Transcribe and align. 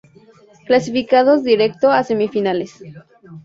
Clasificados 0.65 1.43
Directo 1.43 1.91
a 1.91 2.03
Semifinales 2.03 2.81